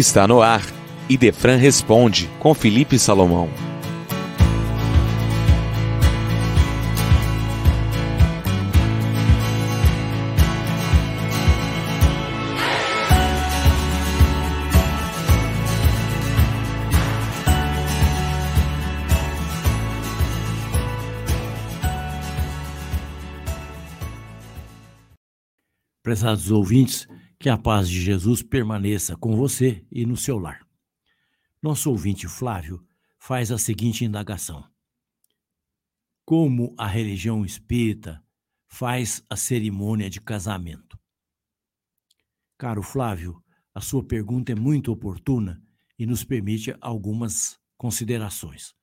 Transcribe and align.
Está 0.00 0.26
no 0.26 0.40
ar. 0.40 0.62
Idefran 1.10 1.56
responde 1.56 2.30
com 2.38 2.54
Felipe 2.54 2.98
Salomão. 2.98 3.50
Prezados 26.02 26.50
ouvintes, 26.50 27.06
que 27.40 27.48
a 27.48 27.56
paz 27.56 27.88
de 27.88 28.02
Jesus 28.02 28.42
permaneça 28.42 29.16
com 29.16 29.34
você 29.34 29.82
e 29.90 30.04
no 30.04 30.14
seu 30.14 30.38
lar. 30.38 30.60
Nosso 31.62 31.90
ouvinte 31.90 32.28
Flávio 32.28 32.86
faz 33.18 33.50
a 33.50 33.56
seguinte 33.56 34.04
indagação: 34.04 34.62
Como 36.22 36.74
a 36.76 36.86
religião 36.86 37.42
espírita 37.42 38.22
faz 38.68 39.24
a 39.30 39.36
cerimônia 39.36 40.10
de 40.10 40.20
casamento? 40.20 40.98
Caro 42.58 42.82
Flávio, 42.82 43.42
a 43.74 43.80
sua 43.80 44.04
pergunta 44.04 44.52
é 44.52 44.54
muito 44.54 44.92
oportuna 44.92 45.62
e 45.98 46.04
nos 46.04 46.22
permite 46.22 46.76
algumas 46.78 47.58
considerações. 47.74 48.74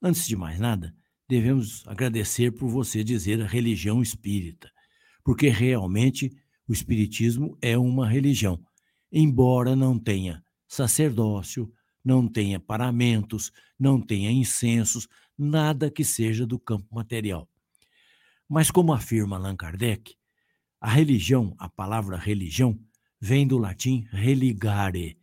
Antes 0.00 0.28
de 0.28 0.36
mais 0.36 0.60
nada, 0.60 0.94
devemos 1.28 1.84
agradecer 1.88 2.52
por 2.52 2.68
você 2.68 3.02
dizer 3.02 3.42
a 3.42 3.48
religião 3.48 4.00
espírita, 4.00 4.70
porque 5.24 5.48
realmente 5.48 6.30
o 6.70 6.72
Espiritismo 6.72 7.58
é 7.60 7.76
uma 7.76 8.08
religião, 8.08 8.64
embora 9.10 9.74
não 9.74 9.98
tenha 9.98 10.40
sacerdócio, 10.68 11.68
não 12.04 12.28
tenha 12.28 12.60
paramentos, 12.60 13.50
não 13.76 14.00
tenha 14.00 14.30
incensos, 14.30 15.08
nada 15.36 15.90
que 15.90 16.04
seja 16.04 16.46
do 16.46 16.60
campo 16.60 16.94
material. 16.94 17.48
Mas, 18.48 18.70
como 18.70 18.92
afirma 18.92 19.34
Allan 19.34 19.56
Kardec, 19.56 20.14
a 20.80 20.88
religião, 20.88 21.56
a 21.58 21.68
palavra 21.68 22.16
religião, 22.16 22.78
vem 23.20 23.48
do 23.48 23.58
latim 23.58 24.06
religare. 24.12 25.18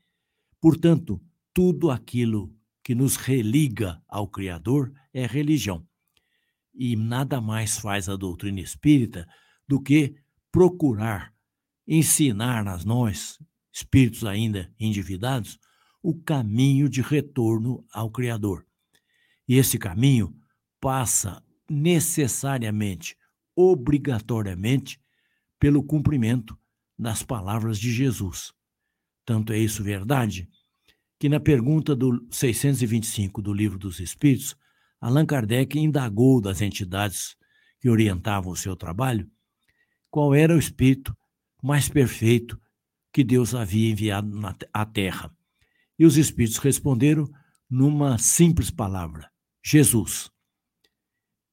Portanto, 0.59 1.21
tudo 1.53 1.89
aquilo 1.89 2.53
que 2.83 2.93
nos 2.93 3.15
religa 3.15 4.03
ao 4.05 4.27
Criador 4.27 4.93
é 5.13 5.25
religião. 5.25 5.87
E 6.73 6.97
nada 6.97 7.39
mais 7.39 7.77
faz 7.77 8.09
a 8.09 8.17
doutrina 8.17 8.59
espírita 8.59 9.25
do 9.65 9.81
que 9.81 10.17
procurar 10.51 11.36
ensinar 11.87 12.67
a 12.67 12.77
nós, 12.83 13.39
espíritos 13.71 14.25
ainda 14.25 14.73
endividados, 14.79 15.57
o 16.01 16.13
caminho 16.13 16.89
de 16.89 17.01
retorno 17.01 17.85
ao 17.93 18.11
Criador. 18.11 18.65
E 19.47 19.55
esse 19.55 19.77
caminho 19.77 20.35
passa 20.79 21.41
necessariamente, 21.69 23.15
obrigatoriamente, 23.55 24.99
pelo 25.59 25.83
cumprimento 25.83 26.57
das 26.97 27.23
palavras 27.23 27.79
de 27.79 27.91
Jesus. 27.91 28.53
Tanto 29.25 29.53
é 29.53 29.57
isso 29.57 29.83
verdade 29.83 30.47
que 31.19 31.27
na 31.27 31.39
pergunta 31.39 31.95
do 31.95 32.27
625 32.31 33.41
do 33.41 33.53
Livro 33.53 33.79
dos 33.79 33.99
Espíritos, 33.99 34.55
Allan 35.01 35.25
Kardec 35.25 35.77
indagou 35.79 36.39
das 36.39 36.61
entidades 36.61 37.35
que 37.79 37.89
orientavam 37.89 38.51
o 38.51 38.55
seu 38.55 38.75
trabalho 38.75 39.29
qual 40.09 40.33
era 40.33 40.55
o 40.55 40.59
espírito 40.59 41.15
mais 41.61 41.89
perfeito 41.89 42.59
que 43.11 43.23
Deus 43.23 43.55
havia 43.55 43.91
enviado 43.91 44.31
à 44.73 44.85
terra. 44.85 45.35
E 45.97 46.05
os 46.05 46.17
espíritos 46.17 46.57
responderam 46.57 47.27
numa 47.69 48.17
simples 48.17 48.69
palavra: 48.69 49.29
Jesus. 49.63 50.31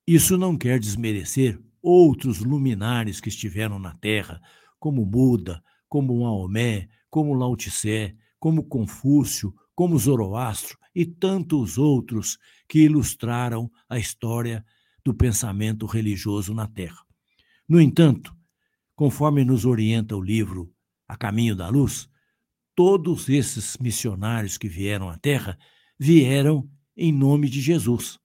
Isso 0.07 0.37
não 0.37 0.57
quer 0.57 0.79
desmerecer 0.79 1.59
outros 1.81 2.41
luminares 2.41 3.21
que 3.21 3.29
estiveram 3.29 3.79
na 3.79 3.95
terra, 3.95 4.41
como 4.79 5.05
Buda, 5.05 5.63
como 5.89 6.21
Maomé, 6.21 6.89
como 7.09 7.35
Lao 7.35 7.57
Tse, 7.57 8.17
como 8.39 8.65
Confúcio, 8.65 9.55
como 9.75 9.99
Zoroastro 9.99 10.79
e 10.95 11.05
tantos 11.05 11.79
outros 11.79 12.39
que 12.69 12.81
ilustraram 12.81 13.71
a 13.89 13.99
história 13.99 14.65
do 15.05 15.13
pensamento 15.15 15.87
religioso 15.87 16.55
na 16.55 16.67
Terra. 16.67 17.05
No 17.69 17.81
entanto, 17.81 18.35
Conforme 18.95 19.45
nos 19.45 19.65
orienta 19.65 20.17
o 20.17 20.23
livro 20.23 20.73
A 21.09 21.17
Caminho 21.17 21.57
da 21.57 21.69
Luz, 21.69 22.09
todos 22.75 23.29
esses 23.29 23.77
missionários 23.79 24.57
que 24.57 24.69
vieram 24.69 25.09
à 25.09 25.17
Terra 25.17 25.59
vieram 25.99 26.69
em 26.97 27.13
nome 27.13 27.49
de 27.49 27.61
Jesus. 27.61 28.19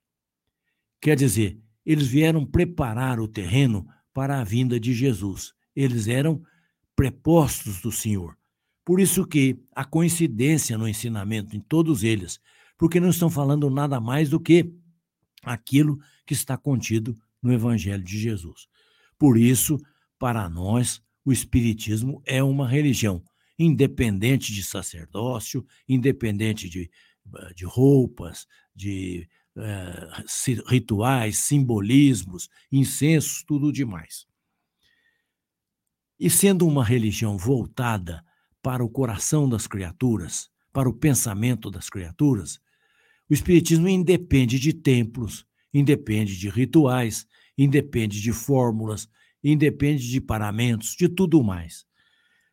Quer 1.02 1.16
dizer, 1.16 1.60
eles 1.86 2.08
vieram 2.08 2.46
preparar 2.46 3.20
o 3.20 3.28
terreno 3.28 3.88
para 4.14 4.40
a 4.40 4.44
vinda 4.44 4.80
de 4.80 4.94
Jesus. 4.94 5.54
Eles 5.76 6.08
eram 6.08 6.44
prepostos 6.96 7.82
do 7.82 7.92
Senhor. 7.92 8.38
Por 8.84 9.00
isso 9.00 9.26
que 9.26 9.64
a 9.76 9.86
coincidência 9.86 10.78
no 10.78 10.88
ensinamento 10.88 11.56
em 11.56 11.60
todos 11.60 12.04
eles, 12.04 12.40
porque 12.78 13.00
não 13.00 13.10
estão 13.10 13.30
falando 13.30 13.70
nada 13.70 14.00
mais 14.00 14.30
do 14.30 14.40
que 14.40 14.74
aquilo 15.44 16.00
que 16.26 16.34
está 16.34 16.58
contido 16.58 17.18
no 17.42 17.54
Evangelho 17.54 18.04
de 18.04 18.20
Jesus. 18.20 18.68
Por 19.18 19.38
isso, 19.38 19.80
para 20.20 20.50
nós, 20.50 21.02
o 21.26 21.32
Espiritismo 21.32 22.22
é 22.26 22.44
uma 22.44 22.68
religião, 22.68 23.24
independente 23.58 24.54
de 24.54 24.62
sacerdócio, 24.62 25.66
independente 25.88 26.70
de, 26.70 26.92
eh, 27.36 27.54
de 27.56 27.66
roupas, 27.66 28.46
de 28.76 29.28
uh, 29.56 30.70
rituais, 30.70 31.38
simbolismos, 31.38 32.50
incensos, 32.72 33.44
tudo 33.44 33.72
demais. 33.72 34.26
E 36.20 36.30
sendo 36.30 36.68
uma 36.68 36.84
religião 36.84 37.38
voltada 37.38 38.24
para 38.62 38.84
o 38.84 38.90
coração 38.90 39.48
das 39.48 39.68
criaturas, 39.68 40.50
para 40.72 40.90
o 40.90 40.94
pensamento 40.94 41.72
das 41.72 41.90
criaturas, 41.90 42.60
o 43.30 43.34
Espiritismo 43.34 43.88
independe 43.88 44.60
de 44.60 44.74
templos, 44.74 45.46
independe 45.74 46.38
de 46.38 46.50
rituais, 46.50 47.26
independe 47.58 48.22
de 48.22 48.34
fórmulas, 48.34 49.08
independe 49.44 50.10
de 50.10 50.20
paramentos, 50.20 50.96
de 50.96 51.08
tudo 51.08 51.44
mais. 51.44 51.86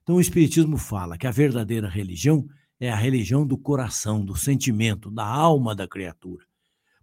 Então, 0.02 0.16
o 0.16 0.20
Espiritismo 0.20 0.76
fala 0.76 1.18
que 1.18 1.26
a 1.26 1.32
verdadeira 1.32 1.88
religião 1.88 2.46
é 2.78 2.90
a 2.90 2.96
religião 2.96 3.46
do 3.46 3.56
coração, 3.56 4.24
do 4.24 4.36
sentimento, 4.36 5.10
da 5.10 5.24
alma 5.24 5.74
da 5.74 5.88
criatura. 5.88 6.44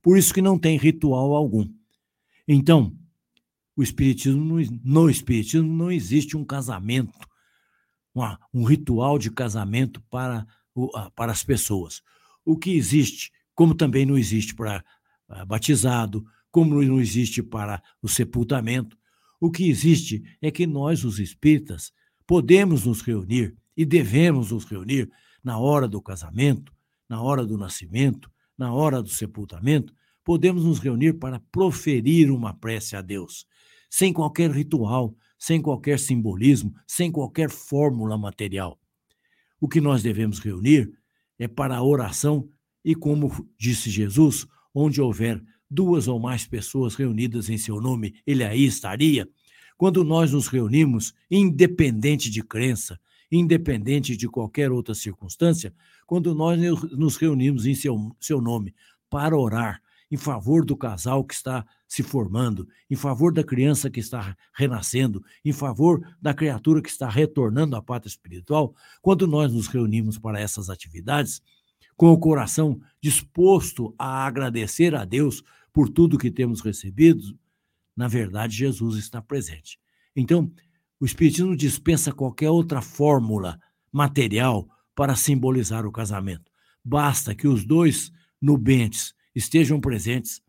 Por 0.02 0.18
isso 0.18 0.34
que 0.34 0.42
não 0.42 0.58
tem 0.58 0.78
ritual 0.78 1.34
algum. 1.34 1.68
Então, 2.48 2.96
o 3.76 3.82
Espiritismo, 3.82 4.60
no 4.84 5.10
Espiritismo 5.10 5.74
não 5.74 5.92
existe 5.92 6.38
um 6.38 6.46
casamento, 6.46 7.18
uma, 8.14 8.40
um 8.54 8.64
ritual 8.64 9.18
de 9.18 9.32
casamento 9.32 10.02
para, 10.10 10.46
para 11.16 11.32
as 11.32 11.44
pessoas. 11.44 12.02
O 12.46 12.58
que 12.58 12.72
existe, 12.72 13.32
como 13.56 13.74
também 13.74 14.06
não 14.06 14.18
existe 14.18 14.54
para 14.54 14.84
ah, 15.28 15.46
batizado, 15.46 16.24
como 16.52 16.82
não 16.84 17.02
existe 17.02 17.42
para 17.42 17.82
o 18.02 18.08
sepultamento, 18.08 18.96
o 19.44 19.52
que 19.52 19.70
existe 19.70 20.24
é 20.42 20.50
que 20.50 20.66
nós, 20.66 21.04
os 21.04 21.20
espíritas, 21.20 21.92
podemos 22.26 22.86
nos 22.86 23.02
reunir 23.02 23.54
e 23.76 23.84
devemos 23.84 24.52
nos 24.52 24.64
reunir 24.64 25.12
na 25.44 25.60
hora 25.60 25.86
do 25.86 26.02
casamento, 26.02 26.74
na 27.10 27.22
hora 27.22 27.46
do 27.46 27.58
nascimento, 27.58 28.32
na 28.58 28.74
hora 28.74 29.04
do 29.04 29.10
sepultamento, 29.10 29.94
podemos 30.24 30.64
nos 30.64 30.80
reunir 30.80 31.20
para 31.20 31.42
proferir 31.52 32.32
uma 32.32 32.54
prece 32.54 32.96
a 32.96 33.02
Deus, 33.02 33.46
sem 33.90 34.14
qualquer 34.14 34.50
ritual, 34.50 35.14
sem 35.38 35.62
qualquer 35.62 36.00
simbolismo, 36.00 36.74
sem 36.88 37.12
qualquer 37.12 37.50
fórmula 37.50 38.18
material. 38.18 38.80
O 39.60 39.68
que 39.68 39.82
nós 39.82 40.02
devemos 40.02 40.40
reunir 40.40 40.90
é 41.38 41.50
para 41.50 41.76
a 41.76 41.84
oração 41.84 42.48
e, 42.82 42.96
como 42.96 43.30
disse 43.60 43.90
Jesus, 43.90 44.48
onde 44.74 45.02
houver 45.02 45.44
duas 45.74 46.08
ou 46.08 46.20
mais 46.20 46.46
pessoas 46.46 46.96
reunidas 46.96 47.50
em 47.50 47.58
seu 47.58 47.82
nome, 47.82 48.16
ele 48.26 48.44
aí 48.44 48.66
estaria. 48.66 49.28
Quando 49.78 50.04
nós 50.04 50.32
nos 50.32 50.48
reunimos, 50.48 51.14
independente 51.30 52.30
de 52.30 52.44
crença, 52.44 53.00
independente 53.32 54.16
de 54.16 54.28
qualquer 54.28 54.72
outra 54.72 54.94
circunstância, 54.94 55.74
quando 56.06 56.36
nós 56.36 56.60
nos 56.92 57.18
reunimos 57.18 57.66
em 57.66 57.74
seu, 57.74 58.16
seu 58.20 58.40
nome 58.40 58.76
para 59.10 59.36
orar 59.38 59.82
em 60.12 60.18
favor 60.18 60.64
do 60.64 60.78
casal 60.78 61.24
que 61.24 61.34
está 61.34 61.66
se 61.88 62.04
formando, 62.04 62.68
em 62.90 62.96
favor 62.96 63.34
da 63.34 63.44
criança 63.44 63.90
que 63.90 64.00
está 64.00 64.38
renascendo, 64.54 65.24
em 65.44 65.52
favor 65.52 66.08
da 66.22 66.36
criatura 66.36 66.84
que 66.84 66.90
está 66.90 67.10
retornando 67.10 67.76
à 67.76 67.82
pátria 67.82 68.10
espiritual, 68.10 68.76
quando 69.02 69.26
nós 69.26 69.52
nos 69.52 69.66
reunimos 69.66 70.20
para 70.20 70.40
essas 70.40 70.70
atividades, 70.70 71.42
com 71.96 72.12
o 72.12 72.18
coração 72.18 72.80
disposto 73.02 73.94
a 73.98 74.26
agradecer 74.26 74.94
a 74.94 75.04
Deus 75.06 75.44
por 75.74 75.90
tudo 75.90 76.18
que 76.18 76.32
temos 76.32 76.62
recebido, 76.62 77.38
na 77.98 78.08
verdade, 78.08 78.56
Jesus 78.56 78.98
está 78.98 79.22
presente. 79.22 79.80
Então, 80.16 80.52
o 81.00 81.06
Espiritismo 81.06 81.56
dispensa 81.56 82.14
qualquer 82.14 82.50
outra 82.50 82.82
fórmula 82.82 83.60
material 83.92 84.70
para 84.96 85.16
simbolizar 85.16 85.86
o 85.86 85.92
casamento. 85.92 86.52
Basta 86.84 87.36
que 87.36 87.48
os 87.48 87.66
dois 87.66 88.12
nubentes 88.42 89.14
estejam 89.36 89.82
presentes 89.82 90.42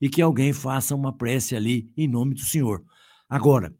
e 0.00 0.08
que 0.08 0.22
alguém 0.22 0.52
faça 0.52 0.94
uma 0.94 1.16
prece 1.16 1.54
ali 1.54 1.92
em 1.96 2.08
nome 2.08 2.34
do 2.34 2.40
Senhor. 2.40 2.82
Agora, 3.28 3.74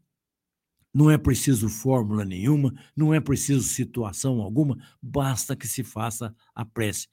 não 0.93 1.09
é 1.09 1.17
preciso 1.17 1.69
fórmula 1.69 2.25
nenhuma, 2.25 2.73
não 2.95 3.13
é 3.13 3.19
preciso 3.19 3.63
situação 3.63 4.41
alguma, 4.41 4.77
basta 5.01 5.55
que 5.55 5.67
se 5.67 5.83
faça 5.83 6.35
a 6.53 6.65
prece. 6.65 7.07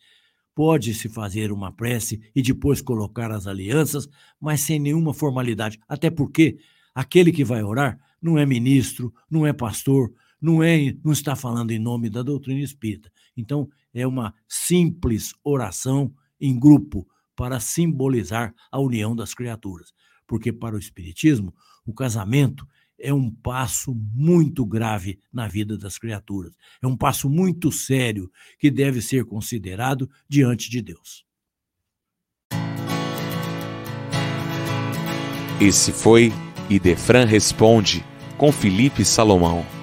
Pode-se 0.59 1.09
fazer 1.09 1.53
uma 1.53 1.71
prece 1.71 2.21
e 2.35 2.43
depois 2.43 2.83
colocar 2.83 3.31
as 3.31 3.47
alianças, 3.47 4.09
mas 4.41 4.61
sem 4.63 4.81
nenhuma 4.81 5.15
formalidade, 5.15 5.79
até 5.89 6.11
porque 6.11 6.59
aquele 6.93 7.31
que 7.31 7.45
vai 7.45 7.63
orar 7.63 7.97
não 8.21 8.37
é 8.37 8.45
ministro, 8.45 9.15
não 9.31 9.47
é 9.47 9.53
pastor, 9.53 10.13
não 10.43 10.61
é, 10.61 10.97
não 11.05 11.13
está 11.13 11.37
falando 11.37 11.71
em 11.71 11.79
nome 11.79 12.11
da 12.11 12.25
doutrina 12.25 12.61
espírita. 12.61 13.09
Então, 13.37 13.69
é 13.95 14.05
uma 14.05 14.35
simples 14.49 15.33
oração 15.45 16.13
em 16.41 16.59
grupo 16.59 17.07
para 17.37 17.61
simbolizar 17.61 18.53
a 18.69 18.81
união 18.81 19.15
das 19.15 19.35
criaturas. 19.35 19.93
Porque 20.27 20.53
para 20.53 20.75
o 20.75 20.81
espiritismo, 20.81 21.55
o 21.87 21.95
casamento 21.95 22.67
é 22.99 23.13
um 23.13 23.31
passo 23.31 23.95
muito 23.95 24.67
grave 24.67 25.19
na 25.33 25.47
vida 25.47 25.79
das 25.79 25.99
criaturas. 25.99 26.55
É 26.83 26.87
um 26.87 26.97
passo 26.97 27.31
muito 27.31 27.71
sério 27.71 28.31
que 28.59 28.71
deve 28.71 29.01
ser 29.01 29.25
considerado 29.25 30.11
diante 30.29 30.69
de 30.69 30.83
Deus. 30.83 31.25
Esse 35.61 35.93
foi 35.93 36.33
Idefran 36.71 37.25
Responde 37.25 38.05
com 38.37 38.53
Felipe 38.53 39.05
Salomão. 39.05 39.78